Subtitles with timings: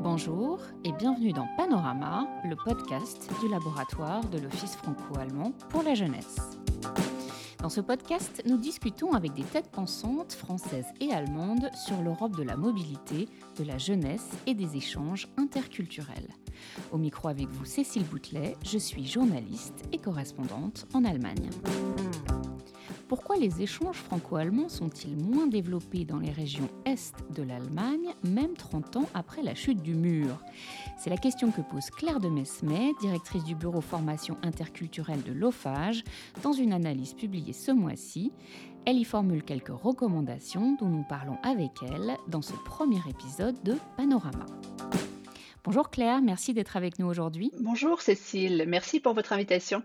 [0.00, 6.36] Bonjour et bienvenue dans Panorama, le podcast du laboratoire de l'Office franco-allemand pour la jeunesse.
[7.58, 12.44] Dans ce podcast, nous discutons avec des têtes pensantes françaises et allemandes sur l'Europe de
[12.44, 16.28] la mobilité, de la jeunesse et des échanges interculturels.
[16.92, 21.50] Au micro avec vous, Cécile Boutelet, je suis journaliste et correspondante en Allemagne.
[23.08, 28.96] Pourquoi les échanges franco-allemands sont-ils moins développés dans les régions est de l'Allemagne, même 30
[28.96, 30.38] ans après la chute du mur?
[30.98, 36.04] C'est la question que pose Claire de Mesmet, directrice du bureau formation interculturelle de l'OFAGE,
[36.42, 38.30] dans une analyse publiée ce mois-ci.
[38.84, 43.76] Elle y formule quelques recommandations dont nous parlons avec elle dans ce premier épisode de
[43.96, 44.44] Panorama.
[45.64, 47.52] Bonjour Claire, merci d'être avec nous aujourd'hui.
[47.58, 49.82] Bonjour Cécile, merci pour votre invitation.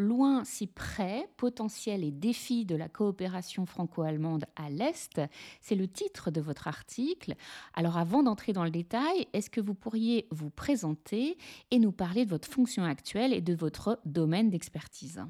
[0.00, 5.20] Loin si près, potentiel et défis de la coopération franco-allemande à l'Est,
[5.60, 7.34] c'est le titre de votre article.
[7.74, 11.36] Alors avant d'entrer dans le détail, est-ce que vous pourriez vous présenter
[11.70, 15.22] et nous parler de votre fonction actuelle et de votre domaine d'expertise?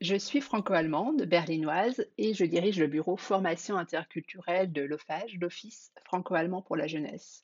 [0.00, 6.62] Je suis franco-allemande, berlinoise, et je dirige le bureau formation interculturelle de l'OFAGE, l'Office franco-allemand
[6.62, 7.42] pour la jeunesse.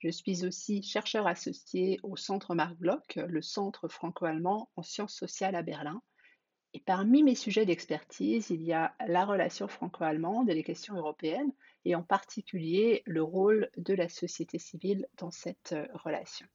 [0.00, 5.54] Je suis aussi chercheur associé au Centre Marc Bloch, le Centre franco-allemand en sciences sociales
[5.56, 6.02] à Berlin,
[6.74, 11.52] et parmi mes sujets d'expertise, il y a la relation franco-allemande et les questions européennes,
[11.84, 16.46] et en particulier le rôle de la société civile dans cette euh, relation.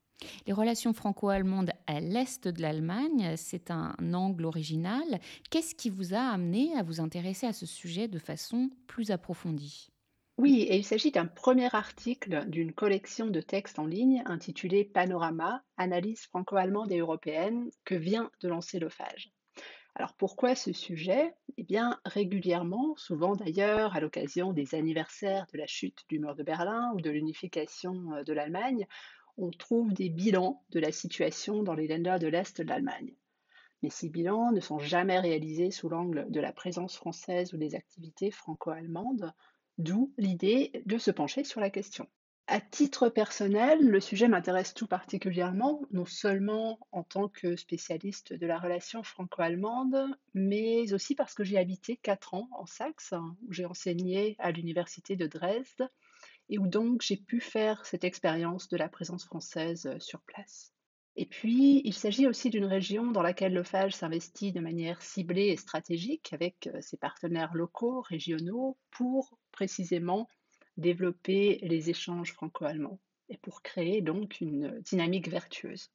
[0.45, 5.19] Les relations franco-allemandes à l'est de l'Allemagne, c'est un angle original.
[5.49, 9.89] Qu'est-ce qui vous a amené à vous intéresser à ce sujet de façon plus approfondie?
[10.37, 15.63] Oui, et il s'agit d'un premier article d'une collection de textes en ligne intitulée Panorama,
[15.77, 19.32] analyse franco-allemande et européenne que vient de lancer l'OFAGE.
[19.95, 21.35] Alors pourquoi ce sujet?
[21.57, 26.43] Eh bien régulièrement, souvent d'ailleurs à l'occasion des anniversaires de la chute du mur de
[26.43, 28.87] Berlin ou de l'unification euh, de l'Allemagne,
[29.37, 33.13] on trouve des bilans de la situation dans les Länder de l'Est de l'Allemagne.
[33.83, 37.75] Mais ces bilans ne sont jamais réalisés sous l'angle de la présence française ou des
[37.75, 39.33] activités franco-allemandes,
[39.77, 42.07] d'où l'idée de se pencher sur la question.
[42.47, 48.45] À titre personnel, le sujet m'intéresse tout particulièrement, non seulement en tant que spécialiste de
[48.45, 49.95] la relation franco-allemande,
[50.33, 53.13] mais aussi parce que j'ai habité quatre ans en Saxe,
[53.47, 55.89] où j'ai enseigné à l'université de Dresde,
[56.49, 60.73] et où donc j'ai pu faire cette expérience de la présence française sur place.
[61.15, 65.57] Et puis, il s'agit aussi d'une région dans laquelle l'OFAGE s'investit de manière ciblée et
[65.57, 70.27] stratégique avec ses partenaires locaux, régionaux, pour précisément
[70.77, 75.91] développer les échanges franco-allemands et pour créer donc une dynamique vertueuse.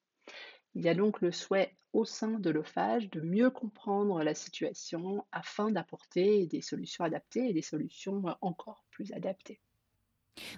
[0.75, 5.25] Il y a donc le souhait au sein de l'OFAGE de mieux comprendre la situation
[5.33, 9.61] afin d'apporter des solutions adaptées et des solutions encore plus adaptées.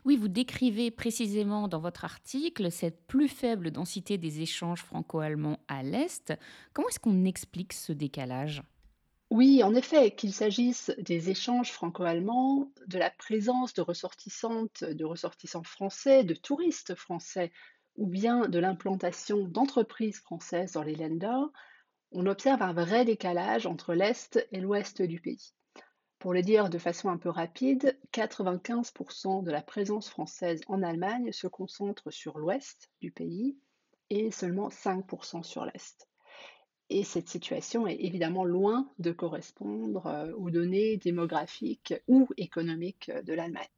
[0.04, 5.82] Oui, vous décrivez précisément dans votre article cette plus faible densité des échanges franco-allemands à
[5.82, 6.34] l'Est.
[6.72, 8.62] Comment est-ce qu'on explique ce décalage?
[9.30, 15.62] Oui, en effet, qu'il s'agisse des échanges franco-allemands, de la présence de ressortissantes, de ressortissants
[15.62, 17.52] français, de touristes français,
[17.96, 21.42] ou bien de l'implantation d'entreprises françaises dans les Länder,
[22.10, 25.54] on observe un vrai décalage entre l'Est et l'Ouest du pays.
[26.18, 31.30] Pour le dire de façon un peu rapide, 95% de la présence française en Allemagne
[31.32, 33.56] se concentre sur l'Ouest du pays
[34.10, 36.09] et seulement 5% sur l'Est.
[36.90, 43.32] Et cette situation est évidemment loin de correspondre euh, aux données démographiques ou économiques de
[43.32, 43.68] l'Allemagne.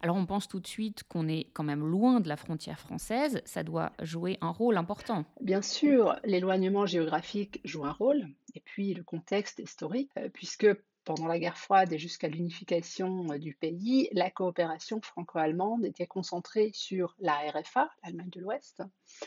[0.00, 3.40] Alors on pense tout de suite qu'on est quand même loin de la frontière française,
[3.44, 5.24] ça doit jouer un rôle important.
[5.40, 10.66] Bien sûr, l'éloignement géographique joue un rôle, et puis le contexte historique, euh, puisque
[11.04, 16.70] pendant la guerre froide et jusqu'à l'unification euh, du pays, la coopération franco-allemande était concentrée
[16.74, 19.26] sur la RFA, l'Allemagne de l'Ouest, euh,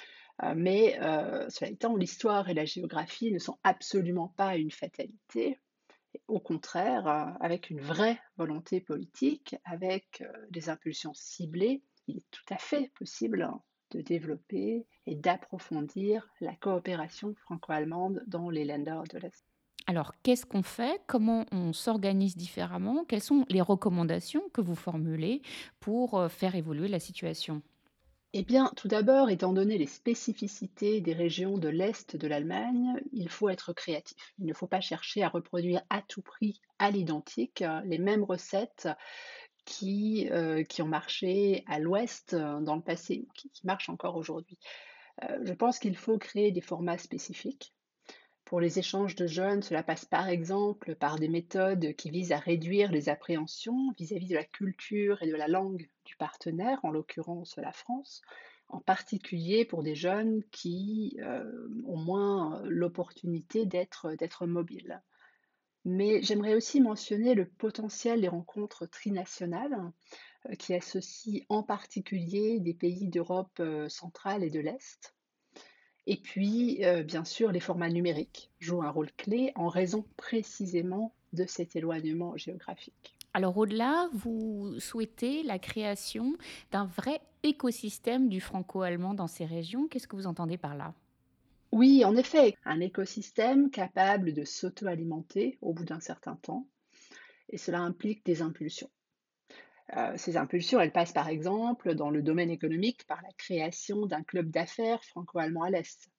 [0.56, 5.60] mais euh, cela étant, l'histoire et la géographie ne sont absolument pas une fatalité.
[6.28, 12.54] Au contraire, euh, avec une vraie volonté politique, avec des impulsions ciblées, il est tout
[12.54, 13.50] à fait possible
[13.92, 19.46] de développer et d'approfondir la coopération franco-allemande dans les Länder de l'Est.
[19.88, 21.00] Alors, qu'est-ce qu'on fait?
[21.06, 23.06] Comment on s'organise différemment?
[23.06, 25.44] Quelles sont les recommandations que vous formulez
[25.80, 27.62] pour faire évoluer la situation?
[28.38, 33.30] Eh bien, tout d'abord, étant donné les spécificités des régions de l'Est de l'Allemagne, il
[33.30, 34.34] faut être créatif.
[34.40, 38.26] Il ne faut pas chercher à reproduire à tout prix, à l'identique, euh, les mêmes
[38.26, 38.90] recettes
[39.64, 44.18] qui, euh, qui ont marché à l'Ouest euh, dans le passé, qui, qui marchent encore
[44.18, 44.58] aujourd'hui.
[45.42, 47.74] je pense qu'il faut créer des formats spécifiques.
[48.46, 52.38] Pour les échanges de jeunes, cela passe par exemple par des méthodes qui visent à
[52.38, 56.92] réduire les appréhensions vis-à-vis -vis de la culture et de la langue du partenaire, en
[56.92, 58.22] l'occurrence la France,
[58.70, 65.02] en particulier pour des jeunes qui euh, ont moins l'opportunité d'être mobiles.
[65.84, 69.92] Mais j'aimerais aussi mentionner le potentiel des rencontres trinationales
[70.50, 75.16] euh, qui associent en particulier des pays d'Europe euh, centrale et de l'Est.
[76.08, 81.14] Et puis, euh, bien sûr, les formats numériques jouent un rôle clé en raison précisément
[81.34, 83.16] de cet éloignement géographique.
[83.34, 86.38] Alors au-delà, vous souhaitez la création
[86.72, 89.88] d'un vrai écosystème du franco-allemand dans ces régions.
[89.88, 90.94] Qu'est-ce que vous entendez par là?
[91.74, 96.66] Oui, en effet, un écosystème capable de s'auto-alimenter au bout d'un certain temps,
[97.50, 98.90] et cela implique des impulsions.
[99.96, 104.24] Euh, ces impulsions, elles passent par exemple dans le domaine économique par la création d'un
[104.24, 106.10] club d'affaires franco-allemand à l'Est,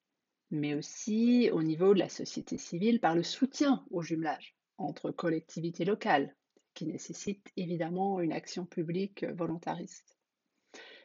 [0.51, 5.85] mais aussi au niveau de la société civile par le soutien au jumelage entre collectivités
[5.85, 6.37] locales,
[6.75, 10.17] qui nécessite évidemment une action publique volontariste.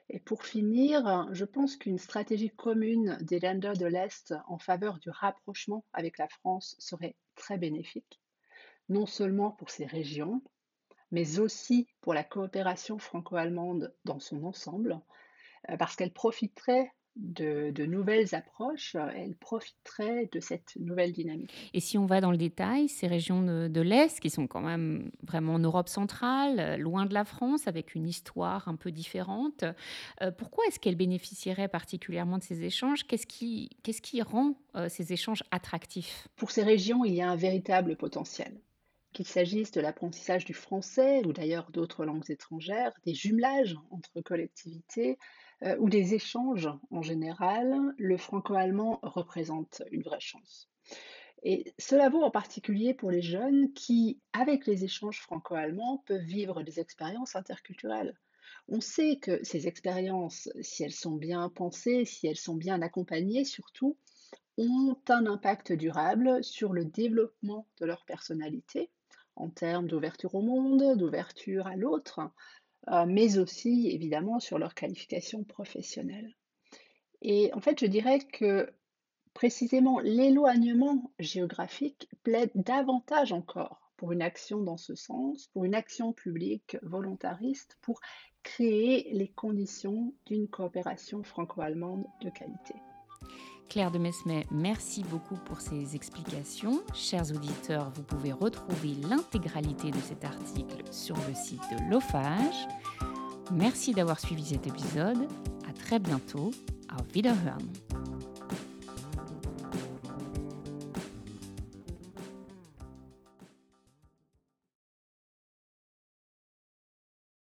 [0.10, 5.10] Et pour finir, je pense qu'une stratégie commune des Länder de l'Est en faveur du
[5.10, 8.22] rapprochement avec la France serait très bénéfique,
[8.90, 10.44] non seulement pour ces régions,
[11.12, 15.00] mais aussi pour la coopération franco-allemande dans son ensemble,
[15.70, 21.52] euh, parce qu'elle profiterait de, nouvelles approches, elle profiterait de cette nouvelle dynamique.
[21.74, 25.12] Et si on va dans le détail, ces régions de, l'Est, qui sont quand même
[25.24, 29.66] vraiment en Europe centrale, loin de la France, avec une histoire un peu différente,
[30.22, 33.06] euh, pourquoi est-ce qu'elles bénéficieraient particulièrement de ces échanges?
[33.06, 36.28] Qu'est-ce qui, qu'est-ce qui rend euh, ces échanges attractifs?
[36.38, 38.54] Pour ces régions, il y a un véritable potentiel
[39.14, 45.18] qu'il s'agisse de l'apprentissage du français ou d'ailleurs d'autres langues étrangères, des jumelages entre collectivités
[45.64, 50.70] euh, ou des échanges en général, le franco-allemand représente une vraie chance.
[51.44, 56.62] Et cela vaut en particulier pour les jeunes qui, avec les échanges franco-allemands, peuvent vivre
[56.62, 58.16] des expériences interculturelles.
[58.68, 63.44] On sait que ces expériences, si elles sont bien pensées, si elles sont bien accompagnées
[63.44, 63.98] surtout,
[64.58, 68.92] ont un impact durable sur le développement de leur personnalité
[69.36, 72.22] en termes d'ouverture au monde, d'ouverture à l'autre,
[72.90, 76.36] euh, mais aussi évidemment sur leur qualification professionnelle.
[77.22, 78.72] Et en fait, je dirais que
[79.34, 86.12] précisément l'éloignement géographique plaide davantage encore pour une action dans ce sens, pour une action
[86.12, 88.02] publique volontariste, pour
[88.44, 92.74] créer les conditions d'une coopération franco-allemande de qualité.
[93.72, 96.84] Claire de Mesmet, merci beaucoup pour ces explications.
[96.94, 102.68] Chers auditeurs, vous pouvez retrouver l'intégralité de cet article sur le site de l'OFAGE.
[103.54, 105.26] Merci d'avoir suivi cet épisode.
[105.70, 106.52] À très bientôt.
[106.90, 107.66] Auf Wiederhören.